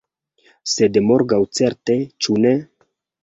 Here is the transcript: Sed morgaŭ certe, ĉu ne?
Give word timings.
Sed 0.75 0.97
morgaŭ 1.09 1.39
certe, 1.59 1.99
ĉu 2.27 2.39
ne? 2.47 2.55